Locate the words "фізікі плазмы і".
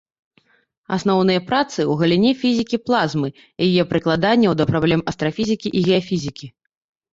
2.45-3.69